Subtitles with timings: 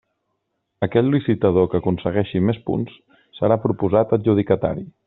[0.87, 2.99] Aquell licitador que aconsegueixi més punts
[3.41, 4.89] serà proposat adjudicatari.